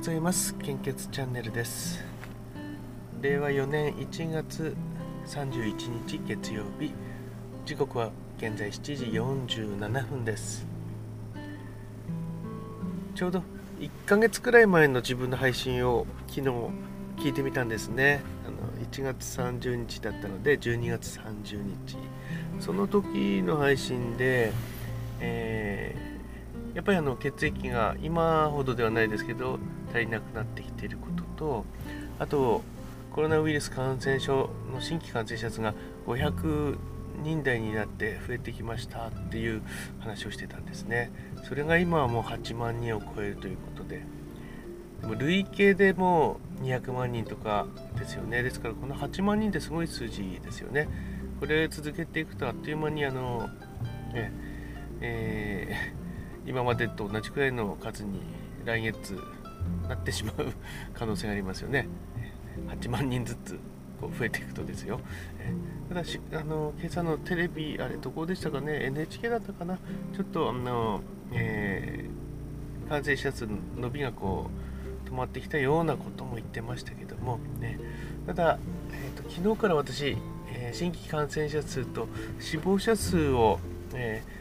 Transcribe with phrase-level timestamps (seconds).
[0.00, 0.54] ございます。
[0.54, 2.02] 献血チャンネルです。
[3.20, 4.74] 令和4年1月
[5.26, 6.94] 31日月曜日。
[7.66, 9.04] 時刻は現在7時
[9.84, 10.66] 47分です。
[13.14, 13.42] ちょうど
[13.78, 16.48] 1ヶ月くらい前の自分の配信を昨日
[17.18, 18.22] 聞いてみたんですね。
[18.46, 21.98] あの1月30日だったので12月30日。
[22.58, 24.50] その時の配信で、
[25.20, 26.10] えー
[26.74, 29.58] やっぱりあの血液が今ほどではないですけど
[29.92, 31.64] 足りなくなってきていることと
[32.18, 32.62] あと
[33.12, 35.74] コロナウイルス感染症の新規感染者数が
[36.06, 36.78] 500
[37.22, 39.62] 人台になって増えてきましたっていう
[39.98, 41.10] 話をしてたんですね。
[41.46, 44.02] それが今はもう8万人を超えるということで
[45.00, 47.66] でも累計でも200万人とか
[47.98, 48.42] ですよね。
[48.42, 50.88] ですからこの8万人ってすごい数字ですよね。
[51.40, 53.48] これ続けていくとあっという間にあの
[54.14, 54.30] え
[55.00, 56.00] えー
[56.46, 58.20] 今までと同じくらいの数に
[58.64, 59.18] 来月
[59.88, 60.52] なってしまう
[60.94, 61.88] 可能性がありますよね。
[62.68, 63.58] 8万人ずつ
[64.00, 65.00] こう増えていくとですよ。
[65.88, 69.76] ただし、あの今朝のテレビ、あれどこでしたかね、NHK だったかな、
[70.14, 74.50] ちょっとあの、えー、感染者数の伸びがこ
[75.06, 77.78] う止まってきたようなことも言ってましたけども、ね、
[78.26, 78.58] ただ、
[78.92, 80.16] えーと、昨日から私、
[80.52, 83.58] えー、新規感染者数と死亡者数を、
[83.94, 84.40] えー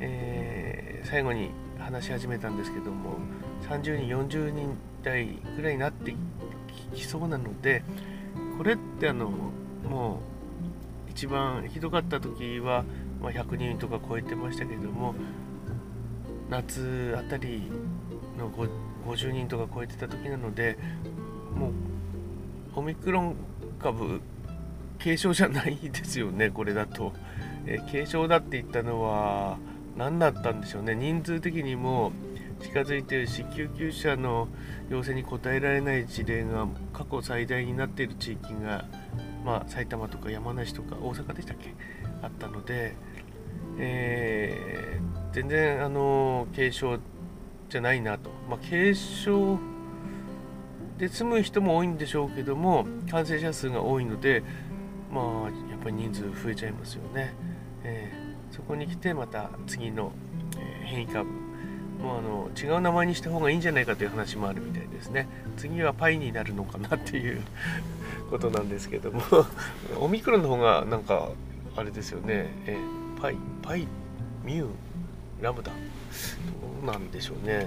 [0.00, 1.50] えー、最後に
[1.90, 3.16] 話し始めたんですけども
[3.66, 6.14] 30人40人台ぐらいになって
[6.94, 7.82] きそうなので
[8.58, 9.30] これってあの
[9.88, 10.20] も
[11.08, 12.84] う一番ひどかった時は、
[13.22, 15.14] まあ、100人とか超えてましたけども
[16.50, 17.62] 夏あたり
[18.38, 18.50] の
[19.06, 20.76] 50人とか超えてた時なので
[21.56, 21.72] もう
[22.76, 23.36] オミクロン
[23.80, 24.20] 株
[25.02, 27.14] 軽症じゃないですよねこれだと、
[27.64, 29.56] えー、軽症だって言ったのは
[29.98, 30.94] 何だったんでしょうね。
[30.94, 32.12] 人数的にも
[32.60, 34.48] 近づいているし救急車の
[34.88, 38.84] 要請に応えられない事例が過去最大になっている地域が、
[39.44, 41.74] まあ、埼玉とか山梨とか大阪でしたっけ？
[42.22, 42.96] あったので、
[43.78, 46.98] えー、全然あの軽症
[47.68, 49.58] じゃないなと、まあ、軽症
[50.96, 54.42] で済む人も多いんでしょうけども感染者数が多いので
[55.12, 55.24] まあ
[55.70, 57.34] やっぱり人数増えちゃいますよね。
[57.84, 58.17] えー
[58.50, 60.12] そこに来てまた次の、
[60.56, 61.28] え変異株
[62.00, 65.28] もうあの違う名前にした方がいいんじゃないかという話もあるみたいですね。
[65.56, 67.42] 次はパイになるのかなっていう
[68.30, 69.22] ことなんですけども。
[70.00, 71.28] オミクロンの方がなんか
[71.76, 72.76] あれですよね、え
[73.20, 73.86] パイパイ
[74.44, 74.68] ミュー
[75.40, 75.72] ラムダ。
[75.72, 75.76] ど
[76.82, 77.66] うなんでしょうね、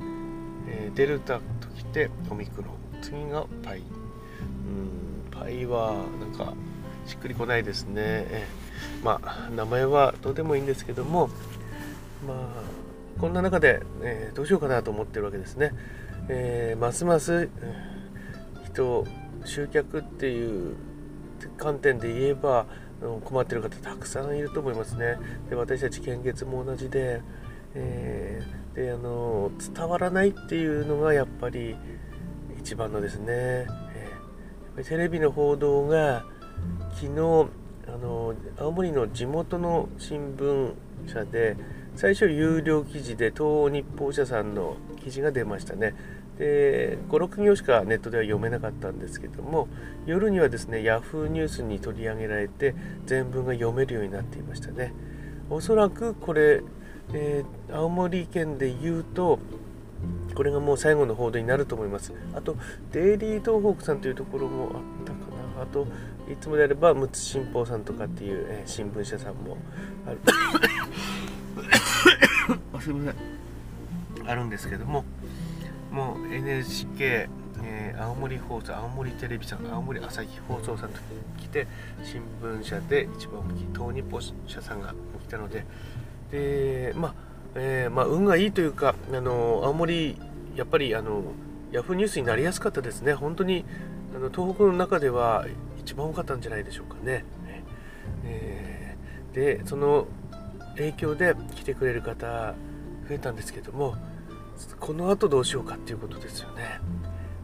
[0.00, 0.68] うん。
[0.68, 3.02] えー、デルタときてオミクロン。
[3.02, 3.78] 次がパイ。
[3.78, 6.54] うんパイはなんか
[7.06, 8.67] しっくりこないですね、えー。
[9.02, 11.28] まあ名前はどうでもいいんですけども
[12.26, 12.38] まあ
[13.20, 15.72] こんな中で、えー、どうしようかなと思ってるわけですね、
[16.28, 17.48] えー、ますます
[18.64, 19.06] 人
[19.44, 20.76] 集客っていう
[21.56, 22.66] 観点で言えば
[23.24, 25.18] 困ってる方たくさんいると思いますね。
[25.48, 27.22] で私たち献血も同じで,、
[27.74, 31.76] えー、であの伝わらないっていうのがやっぱり
[32.58, 36.24] 一番のですね、えー、テレビの報道が
[36.94, 37.48] 昨日
[37.88, 40.74] あの青森の地元の新聞
[41.06, 41.56] 社で
[41.96, 45.94] 最初有料記事で東欧日報社さんの記事が出ましたね。
[46.38, 49.66] で56行しかネットでは読めなかったんですけども
[50.06, 52.76] 夜にはですね Yahoo ニュースに取り上げられて
[53.06, 54.94] 全文が読めるようになっていましたね。
[55.50, 56.62] おそらくこれ、
[57.12, 59.40] えー、青森県で言うと
[60.34, 62.12] これがもう最後の報道になると思います。
[62.34, 62.56] あと
[62.92, 64.70] デイリー東北さんというところもあっ
[65.04, 65.18] たか
[65.56, 65.62] な。
[65.62, 65.88] あと
[66.30, 69.56] いつもであれば陸奥新報さんとかっていう、えー、新聞社さんも
[70.06, 70.18] ある。
[72.80, 73.38] すみません。
[74.30, 75.04] あるんですけども
[75.90, 77.28] もう NHK、
[77.62, 81.00] えー、青森放送青森テレビさん青森朝日放送さんと
[81.38, 81.66] 来て
[82.04, 84.94] 新聞社で一番大きい東日報社さんが
[85.26, 85.64] 来たので
[86.30, 87.14] でまあ、
[87.54, 90.18] えー、まあ、運がいいというかあの青森
[90.54, 91.22] やっぱりあの
[91.72, 93.12] ヤフーニュースになりやすかったですね。
[93.12, 93.64] 本当に
[94.14, 95.46] あの東北の中では
[95.88, 97.24] 一番多かったんじゃないでしょうかね。
[98.24, 100.06] えー、でその
[100.76, 102.54] 影響で来てくれる方
[103.08, 103.96] 増えたんですけども
[104.78, 106.80] この後どうしようかっていうことですよね。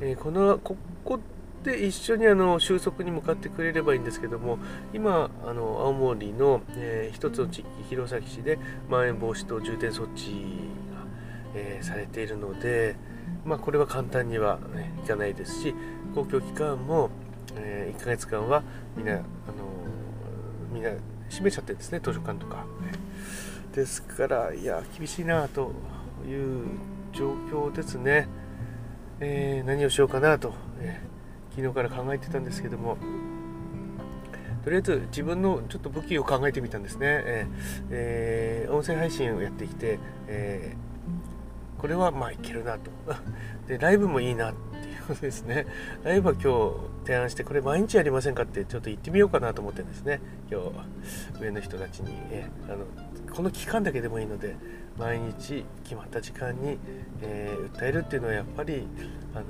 [0.00, 1.20] えー、このここ
[1.62, 4.58] で一緒にあの収束に向かってくれればいいんですけども
[4.94, 8.58] 今あの青森の、えー、一つの地域弘前市で
[8.88, 10.30] まん延防止等重点措置
[10.94, 11.04] が、
[11.54, 12.96] えー、されているので、
[13.44, 15.74] まあ、これは簡単には、ね、いかないですし
[16.14, 17.10] 公共機関も
[17.56, 18.62] えー、1ヶ月間は
[18.96, 20.90] みんな、あのー、みんな
[21.28, 22.66] 閉めちゃってですね図書館とか、
[23.74, 25.72] ですからいや厳しいなと
[26.26, 26.66] いう
[27.12, 28.28] 状況ですね。
[29.20, 32.96] えー、何をしようかなと、えー、昨日から考えてたんですけども。
[34.62, 42.90] とりあえず自分のちょっと武器を考えてみたんですね、えーえー、音声配信をやってきて、えー、これはまあいけるなと。
[43.66, 44.52] でライブもいいな
[45.18, 45.66] ですね。
[46.04, 50.20] ライブは今日提案してこれ毎日やりませんかってちょっと言ってみようかなと思ってですね。
[50.50, 52.84] 今日上の人たちに、え、あの
[53.34, 54.56] この期間だけでもいいので
[54.98, 56.78] 毎日決まった時間に、
[57.22, 58.86] えー、訴えるっていうのはやっぱり
[59.34, 59.44] あの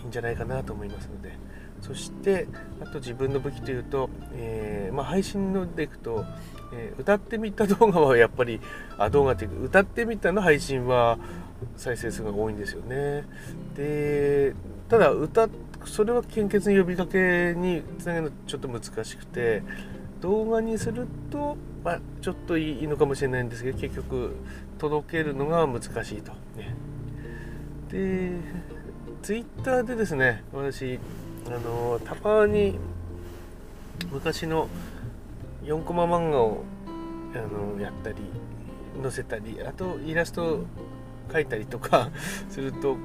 [0.00, 1.47] いいんじゃないかなと思いますので。
[1.82, 2.46] そして
[2.80, 6.24] あと自分の武器というと、えー、まあ、配信のでいくと、
[6.72, 8.60] えー、歌ってみた動画はやっぱり
[8.98, 11.18] あ動画っていうか歌ってみたの配信は
[11.76, 13.24] 再生数が多いんですよね。
[13.76, 14.54] で
[14.88, 15.48] ただ歌
[15.84, 19.62] それは献血の呼びかけにつなげるのちょっと難しくて
[20.20, 24.36] 動画にすると、まあ、ちょっといいのかもしれないんですけど結局
[24.78, 26.74] 届けるのが難しいと、ね、
[27.88, 28.32] で
[29.22, 30.98] ツイッターでですね私
[31.48, 32.78] あのたまに
[34.12, 34.68] 昔の
[35.64, 36.62] 4コマ漫画を
[37.34, 38.16] あのやったり
[39.02, 40.64] 載せたりあとイラスト
[41.30, 42.10] 描いたりとか
[42.50, 42.96] すると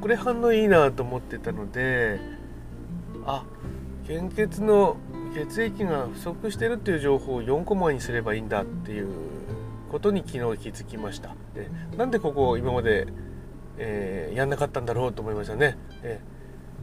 [0.00, 2.20] これ反応いいなと思ってたので
[3.26, 3.44] あ
[4.06, 4.96] 献血の
[5.34, 9.08] 血液が不足してるっていう情報を4コマにすればいいんだっていう
[9.90, 11.34] ことに昨日気づきました。
[11.54, 13.08] でなんでここを今まで、
[13.76, 16.37] えー、やんなかったんだろうと思いましたね、えー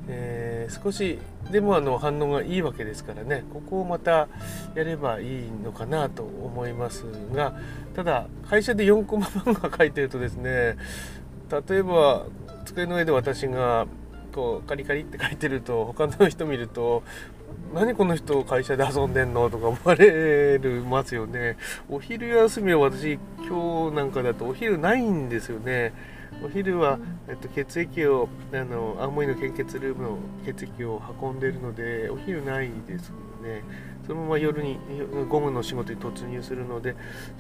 [0.08, 1.20] えー、少し
[1.52, 3.44] でもあの反応がいいわけですからね。
[3.54, 4.28] ここをまた
[4.76, 7.54] やればいいのかなと思いますが
[7.96, 10.78] ただ会社で4コマ漫画書いてるとですね
[11.70, 12.26] 例えば
[12.66, 13.88] 机の上で私が
[14.34, 17.04] こうカリカリって書いてると他の人見ると
[17.74, 19.50] 何この人会社で遊んでんの？
[19.50, 21.58] とか思われるますよね。
[21.90, 25.94] お昼休みは私今日なんかだとお昼ないんですよね。
[26.44, 33.64] お昼は、えっと、血液をあの青森の献血ルームの血液を運んでるのでお昼ないですよね。
[34.06, 34.78] そのまま夜に
[35.30, 36.96] 午後の仕事に突入するのでち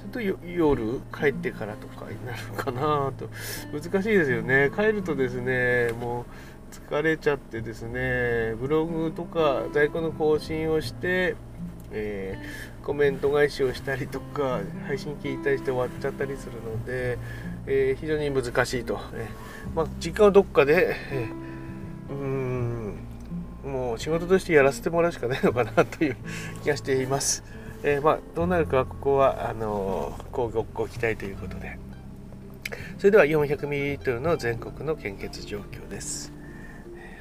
[0.06, 3.30] ょっと夜帰ってからとかになるかなと。
[3.72, 4.72] 難しいですよね。
[4.76, 6.26] 帰るとですねもう
[6.74, 11.36] 疲れちゃってですねブログとか在庫の更新をして
[11.96, 17.18] えー、コメント返しをしたりとか配信聞いたりして終わっちゃったりするので、
[17.66, 23.00] えー、非常に難しいと、えー、まあ、時間はどっかで、えー、うん
[23.64, 26.18] もう仕事としてやらせてもらうしかないのかなという
[26.64, 27.44] 気がしています。
[27.84, 31.78] えまあ、どうなるかここはあのごご期待ということで。
[32.98, 36.32] それでは 400ml の全国の献血状況です。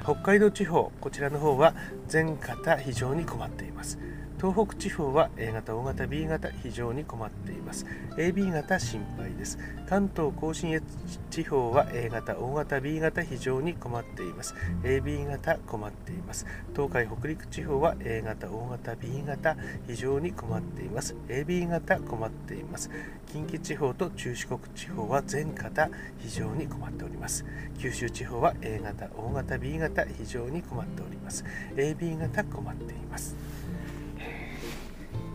[0.03, 1.73] 北海道地方こちらの方は
[2.07, 3.99] 全方非常に困っています。
[4.45, 7.87] 東北地方は A 型、O 型、B 型非常に困っています。
[8.15, 9.57] AB 型心配です。
[9.89, 10.85] 関東甲信越
[11.31, 14.53] 地方は A 型、O 型、B 型非常に困っています。
[14.83, 16.45] AB 型困っています。
[16.75, 19.57] 東海北陸地方は A 型、O 型、B 型
[19.87, 21.15] 非常に困っています。
[21.27, 22.91] AB 型困っています。
[23.25, 25.89] 近畿地方と中四国地方は全型
[26.19, 27.43] 非常に困っております。
[27.79, 31.43] 九州地方は A 型、O 型、B 型非常に困っております。
[31.75, 33.35] AB 型困っています。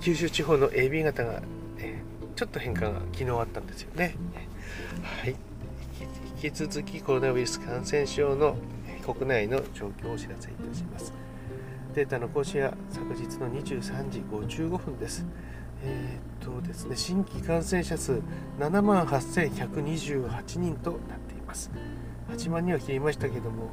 [0.00, 1.42] 九州地方の AB 型が、
[1.78, 1.98] え、
[2.34, 4.16] ちょっと変化が昨日あったんですよね。
[5.02, 5.36] はい、
[6.42, 8.56] 引き続きコロナウイルス感染症の
[9.04, 11.12] 国内の状況をお知らせいたします。
[11.94, 15.26] データの更新は昨日の23時55分です。
[15.82, 18.22] えー、っとですね、新規感染者数
[18.58, 21.70] 7万8128人となっています。
[22.30, 23.70] 8万人は切りましたけども、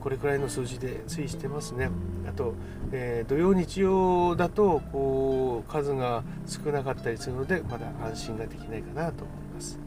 [0.00, 1.90] これくらいの数字で推移してますね。
[2.28, 2.54] あと、
[2.90, 9.78] えー、土曜、日曜だとこう数が少なかったりするので、まだ安心ができないかなと思います。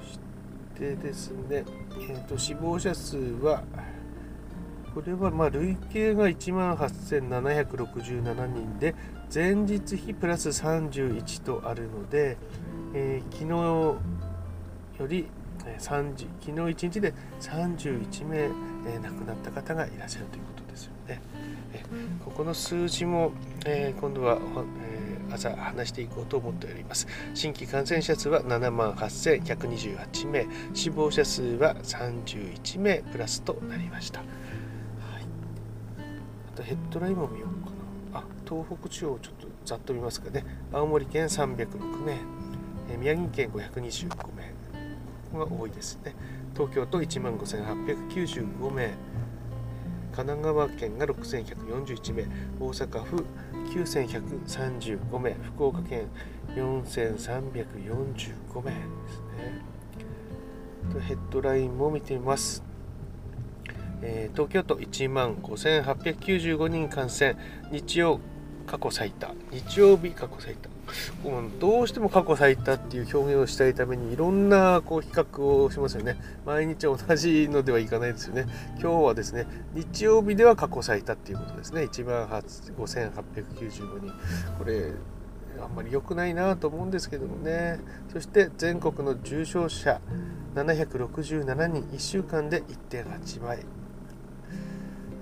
[0.00, 0.20] そし
[0.76, 1.64] てですね、
[2.10, 3.64] えーと、死亡者数は、
[4.94, 8.94] これはま累計が1万8767人で、
[9.32, 12.36] 前日比プラス31とあるので、
[12.94, 15.28] えー、昨日より
[15.78, 21.20] 30昨日1日で31名、え、亡くなった方がいらっしゃるということですよね。
[21.74, 21.84] え
[22.24, 23.32] ここの数字も、
[23.66, 24.38] え、今度は、
[24.82, 27.06] え、朝話していこうと思っております。
[27.34, 34.20] 新規感染者数は7万8128名、死亡者数は31名プラスとなりました。
[34.20, 34.28] はい、
[36.54, 37.70] あとヘッドラインも見ようか
[38.12, 38.20] な。
[38.20, 40.44] あ東北地方ちょっとざっと見ますかね。
[40.72, 42.14] 青森県306名、
[42.90, 44.57] え宮城県525名。
[45.34, 46.14] が多いですね。
[46.54, 48.94] 東京都1万5895名。
[50.12, 52.22] 神奈川県が6141名。
[52.58, 53.24] 大阪府
[53.72, 55.34] 9135名。
[55.34, 56.06] 福岡県
[56.54, 58.76] 4345名で
[59.08, 59.62] すね。
[61.00, 62.62] ヘッドラインも見てみます。
[64.00, 67.36] えー、東京都1万5895人感染。
[67.70, 68.20] 日曜
[68.68, 69.34] 過去最多。
[69.50, 70.68] 日曜日過去最多。
[71.58, 76.18] どうしても過去最多っていう表現をしたいためにいろんなこう比較をしますよね。
[76.46, 78.46] 毎日同じのではいかないですよね。
[78.80, 81.82] 今日はですね日曜日では過去最多っていうことですね。
[81.82, 84.12] 1万5895人。
[84.58, 84.92] これ
[85.60, 87.80] あんまり良くないなと思うんですけどもね。
[88.12, 90.00] そして全国の重症者
[90.54, 91.82] 767人。
[91.82, 93.58] 1週間で1.8倍。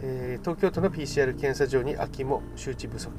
[0.09, 3.11] えー、東京都の PCR 検査場に空きも周知不足、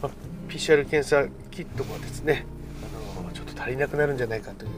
[0.00, 0.12] まあ、
[0.48, 2.46] PCR 検査キットもですね、
[3.18, 4.70] あの、ちょっと足りなくなるんじゃないかという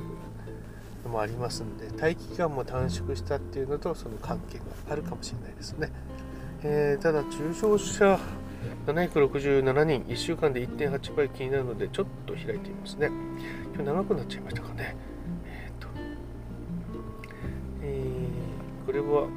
[1.04, 5.90] のもありますので待機期間も短縮したっていうのとその関係があるかもしれないですね、
[6.62, 8.18] えー、ただ重症者
[8.86, 13.10] 767人1週間で1.8倍気になるのでちょっと開いてみますね。
[13.74, 14.96] 今日長くなっちゃいましたかね。
[15.46, 15.88] えっ、ー、と、
[17.82, 19.28] えー、これは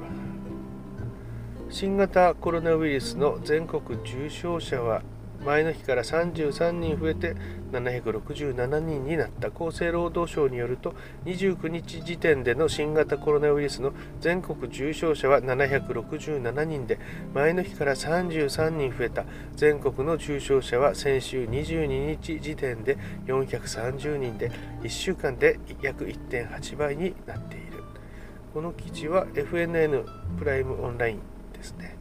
[1.74, 5.02] 新型コロナウイルスの全国重症者は
[5.44, 7.34] 前の日から33人増えて
[7.72, 9.48] 767人になった。
[9.48, 17.00] 厚生労働省によると29日時点での新型コロナウイルスの全国重症者は767人で
[17.34, 19.24] 前の日から33人増えた。
[19.56, 21.86] 全国の重症者は先週22
[22.22, 24.52] 日時点で430人で
[24.84, 27.82] 1週間で約1.8倍になっている。
[28.54, 30.04] この記事は FNN
[30.38, 31.33] プライムオンライン。
[31.64, 31.96] ですね。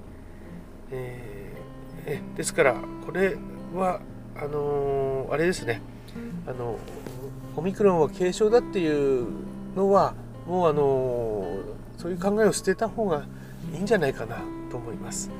[0.91, 3.37] えー、ですからこれ
[3.73, 4.01] は
[4.35, 5.81] あのー、あれですね
[6.45, 6.77] あの
[7.55, 9.27] オミクロンは軽症だっていう
[9.75, 10.13] のは
[10.45, 13.23] もうあのー、そういう考えを捨てた方が
[13.73, 15.31] いいんじゃないかなと思います。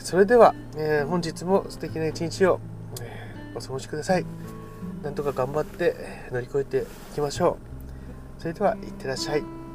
[0.00, 2.60] それでは、えー、本日も素敵な一日を、
[3.00, 4.26] え、お過ごしください。
[5.02, 5.94] なんとか頑張って
[6.32, 7.56] 乗り越えていきましょ
[8.38, 8.42] う。
[8.42, 9.65] それでは、いってらっしゃい。